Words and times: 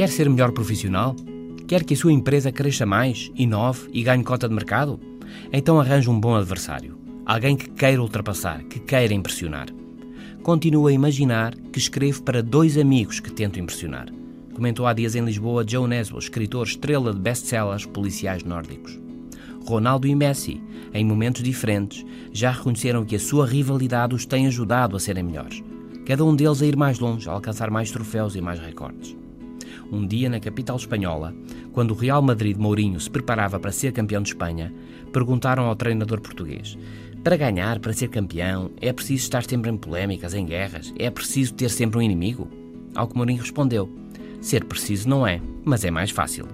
Quer 0.00 0.08
ser 0.08 0.30
melhor 0.30 0.52
profissional? 0.52 1.14
Quer 1.68 1.84
que 1.84 1.92
a 1.92 1.96
sua 1.98 2.10
empresa 2.10 2.50
cresça 2.50 2.86
mais, 2.86 3.30
inove 3.36 3.90
e 3.92 4.02
ganhe 4.02 4.24
cota 4.24 4.48
de 4.48 4.54
mercado? 4.54 4.98
Então 5.52 5.78
arranje 5.78 6.08
um 6.08 6.18
bom 6.18 6.34
adversário. 6.34 6.98
Alguém 7.26 7.54
que 7.54 7.68
queira 7.68 8.00
ultrapassar, 8.00 8.64
que 8.64 8.80
queira 8.80 9.12
impressionar. 9.12 9.66
Continuo 10.42 10.86
a 10.86 10.92
imaginar 10.92 11.54
que 11.54 11.78
escrevo 11.78 12.22
para 12.22 12.42
dois 12.42 12.78
amigos 12.78 13.20
que 13.20 13.30
tento 13.30 13.60
impressionar. 13.60 14.06
Comentou 14.54 14.86
há 14.86 14.94
dias 14.94 15.14
em 15.14 15.22
Lisboa 15.22 15.66
Joe 15.68 15.86
Nesbo, 15.86 16.18
escritor 16.18 16.66
estrela 16.66 17.12
de 17.12 17.20
best-sellers 17.20 17.84
policiais 17.84 18.42
nórdicos. 18.42 18.98
Ronaldo 19.66 20.06
e 20.06 20.14
Messi, 20.14 20.62
em 20.94 21.04
momentos 21.04 21.42
diferentes, 21.42 22.06
já 22.32 22.52
reconheceram 22.52 23.04
que 23.04 23.16
a 23.16 23.20
sua 23.20 23.44
rivalidade 23.44 24.14
os 24.14 24.24
tem 24.24 24.46
ajudado 24.46 24.96
a 24.96 24.98
serem 24.98 25.24
melhores. 25.24 25.62
Cada 26.06 26.24
um 26.24 26.34
deles 26.34 26.62
a 26.62 26.66
ir 26.66 26.74
mais 26.74 26.98
longe, 26.98 27.28
a 27.28 27.32
alcançar 27.32 27.70
mais 27.70 27.90
troféus 27.90 28.34
e 28.34 28.40
mais 28.40 28.58
recordes. 28.58 29.14
Um 29.92 30.06
dia, 30.06 30.30
na 30.30 30.38
capital 30.38 30.76
espanhola, 30.76 31.34
quando 31.72 31.90
o 31.90 31.96
Real 31.96 32.22
Madrid 32.22 32.56
Mourinho 32.56 33.00
se 33.00 33.10
preparava 33.10 33.58
para 33.58 33.72
ser 33.72 33.92
campeão 33.92 34.22
de 34.22 34.28
Espanha, 34.28 34.72
perguntaram 35.12 35.64
ao 35.64 35.74
treinador 35.74 36.20
português: 36.20 36.78
Para 37.24 37.36
ganhar, 37.36 37.80
para 37.80 37.92
ser 37.92 38.08
campeão, 38.08 38.70
é 38.80 38.92
preciso 38.92 39.24
estar 39.24 39.44
sempre 39.44 39.70
em 39.70 39.76
polémicas, 39.76 40.32
em 40.32 40.46
guerras? 40.46 40.94
É 40.98 41.10
preciso 41.10 41.54
ter 41.54 41.70
sempre 41.70 41.98
um 41.98 42.02
inimigo? 42.02 42.48
Ao 42.94 43.08
que 43.08 43.16
Mourinho 43.16 43.42
respondeu: 43.42 43.90
Ser 44.40 44.64
preciso 44.64 45.08
não 45.08 45.26
é, 45.26 45.40
mas 45.64 45.84
é 45.84 45.90
mais 45.90 46.10
fácil. 46.10 46.46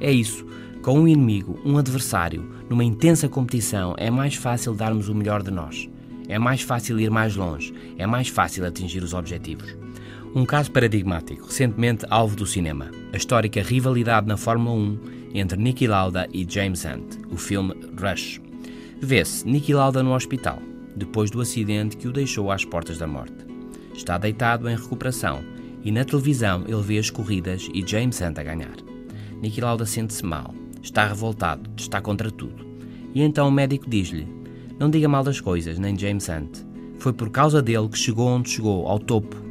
É 0.00 0.10
isso. 0.10 0.44
Com 0.82 1.00
um 1.00 1.08
inimigo, 1.08 1.58
um 1.64 1.78
adversário, 1.78 2.44
numa 2.68 2.84
intensa 2.84 3.28
competição, 3.28 3.94
é 3.96 4.10
mais 4.10 4.34
fácil 4.34 4.74
darmos 4.74 5.08
o 5.08 5.14
melhor 5.14 5.42
de 5.42 5.50
nós. 5.50 5.88
É 6.28 6.38
mais 6.38 6.62
fácil 6.62 6.98
ir 6.98 7.10
mais 7.10 7.36
longe. 7.36 7.72
É 7.96 8.06
mais 8.06 8.28
fácil 8.28 8.66
atingir 8.66 9.02
os 9.02 9.14
objetivos. 9.14 9.76
Um 10.34 10.44
caso 10.44 10.72
paradigmático, 10.72 11.46
recentemente 11.46 12.04
alvo 12.10 12.34
do 12.34 12.44
cinema: 12.44 12.90
a 13.12 13.16
histórica 13.16 13.62
rivalidade 13.62 14.26
na 14.26 14.36
Fórmula 14.36 14.74
1 14.74 14.98
entre 15.32 15.56
Niki 15.56 15.86
Lauda 15.86 16.26
e 16.32 16.44
James 16.48 16.84
Hunt, 16.84 17.20
o 17.30 17.36
filme 17.36 17.72
Rush. 17.96 18.40
Vê-se 19.00 19.46
Niki 19.46 19.72
Lauda 19.72 20.02
no 20.02 20.12
hospital, 20.12 20.58
depois 20.96 21.30
do 21.30 21.40
acidente 21.40 21.96
que 21.96 22.08
o 22.08 22.12
deixou 22.12 22.50
às 22.50 22.64
portas 22.64 22.98
da 22.98 23.06
morte. 23.06 23.46
Está 23.94 24.18
deitado 24.18 24.68
em 24.68 24.74
recuperação 24.74 25.44
e 25.84 25.92
na 25.92 26.04
televisão 26.04 26.64
ele 26.66 26.82
vê 26.82 26.98
as 26.98 27.10
corridas 27.10 27.68
e 27.72 27.86
James 27.86 28.20
Hunt 28.20 28.36
a 28.36 28.42
ganhar. 28.42 28.74
Niki 29.40 29.60
Lauda 29.60 29.86
sente-se 29.86 30.26
mal, 30.26 30.52
está 30.82 31.06
revoltado, 31.06 31.70
está 31.76 32.00
contra 32.00 32.28
tudo. 32.28 32.66
E 33.14 33.22
então 33.22 33.46
o 33.46 33.52
médico 33.52 33.88
diz-lhe: 33.88 34.26
Não 34.80 34.90
diga 34.90 35.08
mal 35.08 35.22
das 35.22 35.40
coisas, 35.40 35.78
nem 35.78 35.96
James 35.96 36.28
Hunt. 36.28 36.58
Foi 36.98 37.12
por 37.12 37.30
causa 37.30 37.62
dele 37.62 37.88
que 37.88 37.98
chegou 37.98 38.26
onde 38.26 38.50
chegou, 38.50 38.88
ao 38.88 38.98
topo, 38.98 39.43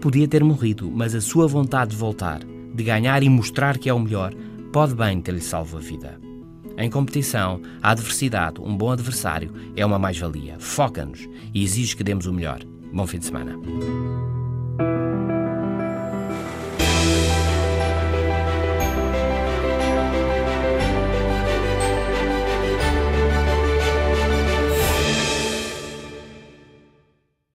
Podia 0.00 0.28
ter 0.28 0.42
morrido, 0.42 0.90
mas 0.90 1.14
a 1.14 1.20
sua 1.20 1.46
vontade 1.46 1.92
de 1.92 1.96
voltar, 1.96 2.40
de 2.74 2.84
ganhar 2.84 3.22
e 3.22 3.28
mostrar 3.28 3.78
que 3.78 3.88
é 3.88 3.94
o 3.94 3.98
melhor, 3.98 4.32
pode 4.72 4.94
bem 4.94 5.20
ter-lhe 5.20 5.40
salvo 5.40 5.76
a 5.76 5.80
vida. 5.80 6.20
Em 6.78 6.88
competição, 6.88 7.60
a 7.82 7.90
adversidade, 7.90 8.60
um 8.60 8.76
bom 8.76 8.90
adversário, 8.90 9.52
é 9.76 9.84
uma 9.84 9.98
mais-valia. 9.98 10.56
Foca-nos 10.58 11.28
e 11.52 11.62
exige 11.62 11.96
que 11.96 12.04
demos 12.04 12.26
o 12.26 12.32
melhor. 12.32 12.60
Bom 12.92 13.06
fim 13.06 13.18
de 13.18 13.26
semana. 13.26 13.54